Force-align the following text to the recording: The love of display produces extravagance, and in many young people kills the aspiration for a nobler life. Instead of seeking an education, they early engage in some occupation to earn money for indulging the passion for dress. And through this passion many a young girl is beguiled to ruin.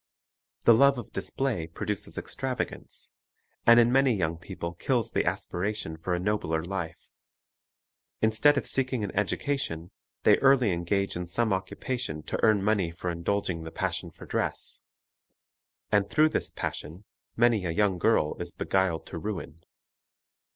The 0.63 0.73
love 0.73 0.97
of 0.97 1.11
display 1.13 1.67
produces 1.67 2.17
extravagance, 2.17 3.11
and 3.67 3.79
in 3.79 3.91
many 3.91 4.15
young 4.15 4.35
people 4.39 4.73
kills 4.73 5.11
the 5.11 5.25
aspiration 5.27 5.95
for 5.95 6.15
a 6.15 6.19
nobler 6.19 6.65
life. 6.65 7.07
Instead 8.19 8.57
of 8.57 8.65
seeking 8.65 9.03
an 9.03 9.15
education, 9.15 9.91
they 10.23 10.39
early 10.39 10.71
engage 10.71 11.15
in 11.15 11.27
some 11.27 11.53
occupation 11.53 12.23
to 12.23 12.43
earn 12.43 12.63
money 12.63 12.89
for 12.89 13.11
indulging 13.11 13.61
the 13.61 13.69
passion 13.69 14.09
for 14.09 14.25
dress. 14.25 14.81
And 15.91 16.09
through 16.09 16.29
this 16.29 16.49
passion 16.49 17.03
many 17.37 17.65
a 17.65 17.69
young 17.69 17.99
girl 17.99 18.35
is 18.41 18.51
beguiled 18.51 19.05
to 19.05 19.19
ruin. 19.19 19.59